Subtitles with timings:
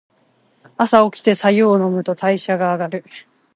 [0.77, 3.05] 朝おきて白湯を飲むと代謝が上がる。